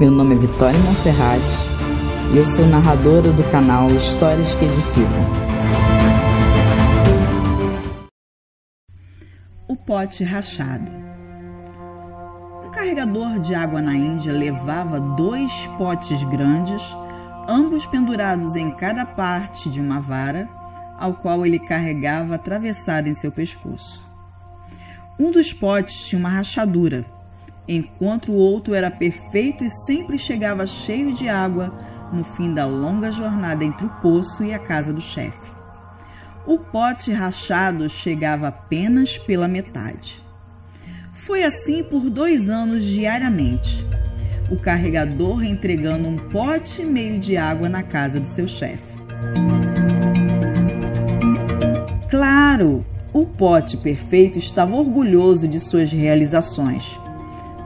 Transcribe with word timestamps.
Meu 0.00 0.12
nome 0.12 0.36
é 0.36 0.38
Vitória 0.38 0.78
Monserrat 0.78 1.42
e 2.32 2.36
eu 2.36 2.46
sou 2.46 2.64
narradora 2.68 3.32
do 3.32 3.42
canal 3.50 3.90
Histórias 3.90 4.54
que 4.54 4.64
Edificam. 4.64 5.08
O 9.66 9.74
pote 9.74 10.22
rachado. 10.22 10.88
Um 12.64 12.70
carregador 12.70 13.40
de 13.40 13.56
água 13.56 13.82
na 13.82 13.92
Índia 13.92 14.32
levava 14.32 15.00
dois 15.00 15.66
potes 15.76 16.22
grandes, 16.22 16.96
ambos 17.48 17.84
pendurados 17.84 18.54
em 18.54 18.70
cada 18.70 19.04
parte 19.04 19.68
de 19.68 19.80
uma 19.80 20.00
vara, 20.00 20.48
ao 20.96 21.14
qual 21.14 21.44
ele 21.44 21.58
carregava 21.58 22.36
atravessado 22.36 23.08
em 23.08 23.14
seu 23.14 23.32
pescoço. 23.32 24.08
Um 25.18 25.32
dos 25.32 25.52
potes 25.52 26.04
tinha 26.04 26.20
uma 26.20 26.30
rachadura 26.30 27.17
enquanto 27.68 28.32
o 28.32 28.36
outro 28.36 28.74
era 28.74 28.90
perfeito 28.90 29.62
e 29.62 29.70
sempre 29.70 30.16
chegava 30.16 30.66
cheio 30.66 31.12
de 31.12 31.28
água 31.28 31.76
no 32.10 32.24
fim 32.24 32.54
da 32.54 32.64
longa 32.64 33.10
jornada 33.10 33.62
entre 33.62 33.84
o 33.86 33.90
poço 34.00 34.42
e 34.42 34.54
a 34.54 34.58
casa 34.58 34.92
do 34.92 35.00
chefe. 35.00 35.52
O 36.46 36.58
pote 36.58 37.12
rachado 37.12 37.86
chegava 37.90 38.48
apenas 38.48 39.18
pela 39.18 39.46
metade. 39.46 40.22
Foi 41.12 41.44
assim 41.44 41.84
por 41.84 42.08
dois 42.08 42.48
anos 42.48 42.82
diariamente, 42.82 43.84
o 44.50 44.56
carregador 44.56 45.44
entregando 45.44 46.08
um 46.08 46.16
pote 46.16 46.80
e 46.80 46.86
meio 46.86 47.18
de 47.18 47.36
água 47.36 47.68
na 47.68 47.82
casa 47.82 48.18
do 48.18 48.26
seu 48.26 48.48
chefe. 48.48 48.96
Claro, 52.08 52.86
o 53.12 53.26
pote 53.26 53.76
perfeito 53.76 54.38
estava 54.38 54.74
orgulhoso 54.74 55.46
de 55.46 55.60
suas 55.60 55.92
realizações 55.92 56.98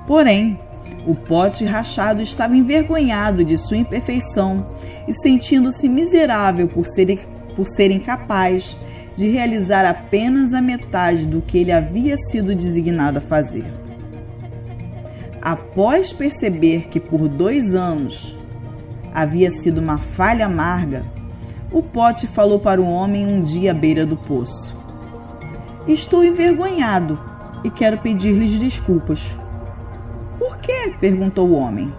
Porém, 0.07 0.59
o 1.07 1.15
pote 1.15 1.65
rachado 1.65 2.23
estava 2.23 2.57
envergonhado 2.57 3.45
de 3.45 3.59
sua 3.59 3.77
imperfeição 3.77 4.67
e 5.07 5.13
sentindo-se 5.13 5.89
miserável 5.89 6.69
por 6.69 6.87
ser, 6.87 7.27
por 7.57 7.67
ser 7.67 7.91
incapaz 7.91 8.77
de 9.17 9.29
realizar 9.29 9.85
apenas 9.85 10.55
a 10.55 10.61
metade 10.61 11.27
do 11.27 11.43
que 11.43 11.59
ele 11.59 11.73
havia 11.73 12.17
sido 12.17 12.55
designado 12.55 13.19
a 13.19 13.21
fazer. 13.21 13.65
Após 15.41 16.13
perceber 16.13 16.89
que 16.89 17.01
por 17.01 17.29
dois 17.29 17.75
anos 17.75 18.37
havia 19.13 19.51
sido 19.51 19.79
uma 19.81 19.99
falha 19.99 20.47
amarga, 20.47 21.05
o 21.71 21.83
pote 21.83 22.27
falou 22.27 22.61
para 22.61 22.81
o 22.81 22.89
homem 22.89 23.27
um 23.27 23.43
dia 23.43 23.73
à 23.73 23.75
beira 23.75 24.07
do 24.07 24.17
poço: 24.17 24.77
Estou 25.87 26.25
envergonhado 26.25 27.19
e 27.65 27.71
quero 27.71 27.99
pedir-lhes 27.99 28.53
desculpas 28.53 29.37
por 30.53 30.59
quê? 30.59 30.93
perguntou 31.01 31.49
o 31.49 31.55
homem. 31.55 31.93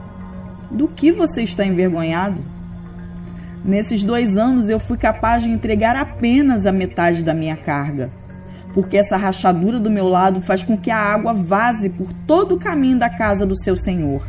Do 0.69 0.87
que 0.87 1.11
você 1.11 1.41
está 1.41 1.65
envergonhado? 1.65 2.39
Nesses 3.65 4.03
dois 4.03 4.37
anos 4.37 4.69
eu 4.69 4.79
fui 4.79 4.95
capaz 4.95 5.41
de 5.41 5.49
entregar 5.49 5.95
apenas 5.95 6.67
a 6.67 6.71
metade 6.71 7.23
da 7.23 7.33
minha 7.33 7.57
carga, 7.57 8.11
porque 8.71 8.97
essa 8.97 9.17
rachadura 9.17 9.79
do 9.79 9.89
meu 9.89 10.07
lado 10.07 10.39
faz 10.39 10.63
com 10.63 10.77
que 10.77 10.91
a 10.91 10.97
água 10.97 11.33
vaze 11.33 11.89
por 11.89 12.13
todo 12.27 12.53
o 12.55 12.59
caminho 12.59 12.99
da 12.99 13.09
casa 13.09 13.43
do 13.43 13.57
seu 13.57 13.75
senhor. 13.75 14.27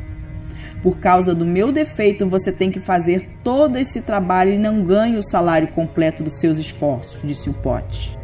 Por 0.82 0.98
causa 0.98 1.34
do 1.34 1.44
meu 1.44 1.70
defeito, 1.70 2.26
você 2.26 2.50
tem 2.50 2.70
que 2.70 2.80
fazer 2.80 3.28
todo 3.42 3.76
esse 3.76 4.00
trabalho 4.00 4.54
e 4.54 4.58
não 4.58 4.82
ganha 4.82 5.18
o 5.18 5.24
salário 5.24 5.68
completo 5.68 6.22
dos 6.22 6.38
seus 6.38 6.58
esforços, 6.58 7.20
disse 7.22 7.50
o 7.50 7.54
pote. 7.54 8.18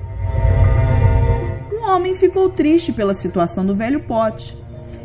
O 1.72 1.90
homem 1.90 2.14
ficou 2.14 2.48
triste 2.48 2.90
pela 2.90 3.14
situação 3.14 3.66
do 3.66 3.74
velho 3.74 4.00
pote 4.00 4.60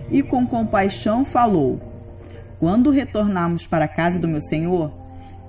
e 0.10 0.22
com 0.22 0.46
compaixão 0.46 1.26
falou: 1.26 1.80
Quando 2.60 2.92
retornarmos 2.92 3.66
para 3.66 3.86
a 3.86 3.90
casa 3.90 4.20
do 4.20 4.28
meu 4.28 4.42
senhor, 4.42 4.92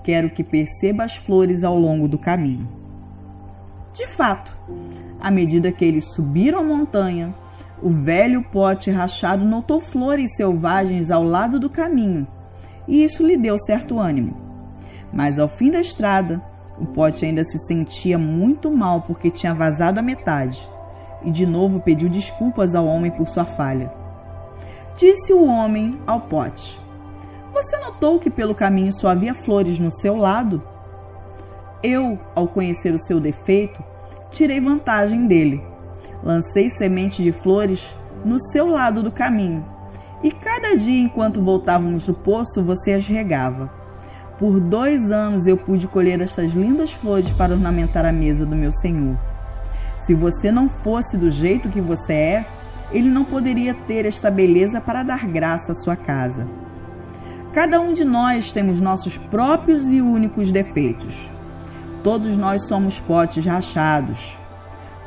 quero 0.02 0.30
que 0.30 0.44
perceba 0.44 1.04
as 1.04 1.16
flores 1.16 1.64
ao 1.64 1.78
longo 1.78 2.06
do 2.06 2.18
caminho. 2.18 2.68
De 3.92 4.06
fato, 4.06 4.56
à 5.20 5.30
medida 5.30 5.72
que 5.72 5.84
eles 5.84 6.04
subiram 6.14 6.60
a 6.60 6.64
montanha, 6.64 7.34
o 7.82 7.90
velho 7.90 8.42
pote 8.42 8.90
rachado 8.90 9.44
notou 9.44 9.80
flores 9.80 10.36
selvagens 10.36 11.10
ao 11.10 11.22
lado 11.22 11.58
do 11.58 11.68
caminho, 11.68 12.26
e 12.86 13.02
isso 13.02 13.26
lhe 13.26 13.36
deu 13.36 13.58
certo 13.58 13.98
ânimo. 13.98 14.36
Mas 15.12 15.38
ao 15.38 15.48
fim 15.48 15.70
da 15.70 15.80
estrada, 15.80 16.42
o 16.78 16.86
pote 16.86 17.24
ainda 17.24 17.42
se 17.42 17.58
sentia 17.58 18.18
muito 18.18 18.70
mal 18.70 19.02
porque 19.02 19.30
tinha 19.30 19.54
vazado 19.54 19.98
a 19.98 20.02
metade, 20.02 20.68
e 21.24 21.30
de 21.30 21.46
novo 21.46 21.80
pediu 21.80 22.08
desculpas 22.08 22.74
ao 22.74 22.86
homem 22.86 23.10
por 23.10 23.26
sua 23.26 23.44
falha. 23.44 24.05
Disse 24.96 25.30
o 25.30 25.44
homem 25.44 26.00
ao 26.06 26.22
pote: 26.22 26.80
Você 27.52 27.78
notou 27.78 28.18
que 28.18 28.30
pelo 28.30 28.54
caminho 28.54 28.90
só 28.94 29.08
havia 29.08 29.34
flores 29.34 29.78
no 29.78 29.90
seu 29.90 30.16
lado? 30.16 30.62
Eu, 31.82 32.18
ao 32.34 32.48
conhecer 32.48 32.94
o 32.94 32.98
seu 32.98 33.20
defeito, 33.20 33.84
tirei 34.30 34.58
vantagem 34.58 35.26
dele. 35.26 35.62
Lancei 36.24 36.70
semente 36.70 37.22
de 37.22 37.30
flores 37.30 37.94
no 38.24 38.40
seu 38.40 38.66
lado 38.66 39.02
do 39.02 39.12
caminho, 39.12 39.66
e 40.22 40.32
cada 40.32 40.74
dia 40.74 41.02
enquanto 41.04 41.42
voltávamos 41.42 42.06
do 42.06 42.14
poço 42.14 42.64
você 42.64 42.94
as 42.94 43.06
regava. 43.06 43.70
Por 44.38 44.58
dois 44.58 45.10
anos 45.10 45.46
eu 45.46 45.58
pude 45.58 45.86
colher 45.86 46.22
estas 46.22 46.52
lindas 46.52 46.90
flores 46.90 47.30
para 47.32 47.52
ornamentar 47.52 48.06
a 48.06 48.12
mesa 48.12 48.46
do 48.46 48.56
meu 48.56 48.72
senhor. 48.72 49.18
Se 49.98 50.14
você 50.14 50.50
não 50.50 50.70
fosse 50.70 51.18
do 51.18 51.30
jeito 51.30 51.68
que 51.68 51.80
você 51.82 52.12
é, 52.14 52.46
ele 52.92 53.08
não 53.08 53.24
poderia 53.24 53.74
ter 53.74 54.06
esta 54.06 54.30
beleza 54.30 54.80
para 54.80 55.02
dar 55.02 55.26
graça 55.26 55.72
à 55.72 55.74
sua 55.74 55.96
casa. 55.96 56.46
Cada 57.52 57.80
um 57.80 57.92
de 57.92 58.04
nós 58.04 58.52
temos 58.52 58.80
nossos 58.80 59.16
próprios 59.16 59.90
e 59.90 60.00
únicos 60.00 60.52
defeitos. 60.52 61.30
Todos 62.02 62.36
nós 62.36 62.66
somos 62.68 63.00
potes 63.00 63.44
rachados. 63.44 64.38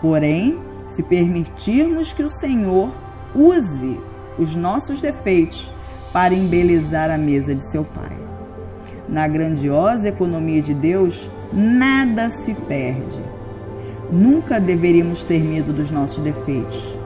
Porém, 0.01 0.59
se 0.87 1.03
permitirmos 1.03 2.11
que 2.11 2.23
o 2.23 2.29
Senhor 2.29 2.91
use 3.33 3.99
os 4.37 4.55
nossos 4.55 4.99
defeitos 4.99 5.71
para 6.11 6.33
embelezar 6.33 7.11
a 7.11 7.17
mesa 7.17 7.53
de 7.53 7.69
seu 7.69 7.85
Pai. 7.85 8.17
Na 9.07 9.27
grandiosa 9.27 10.09
economia 10.09 10.61
de 10.61 10.73
Deus, 10.73 11.29
nada 11.53 12.29
se 12.29 12.53
perde. 12.53 13.21
Nunca 14.11 14.59
deveríamos 14.59 15.25
ter 15.25 15.43
medo 15.43 15.71
dos 15.71 15.91
nossos 15.91 16.23
defeitos 16.23 16.97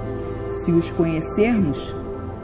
se 0.63 0.71
os 0.71 0.89
conhecermos, 0.91 1.93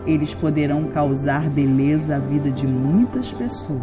eles 0.06 0.34
poderão 0.34 0.90
causar 0.90 1.50
beleza 1.50 2.18
à 2.18 2.20
vida 2.20 2.52
de 2.52 2.68
muitas 2.68 3.32
pessoas. 3.32 3.80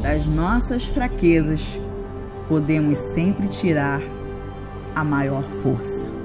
Das 0.00 0.24
nossas 0.26 0.84
fraquezas, 0.86 1.60
podemos 2.48 2.96
sempre 3.12 3.48
tirar 3.48 4.00
a 4.94 5.02
maior 5.02 5.42
força. 5.62 6.17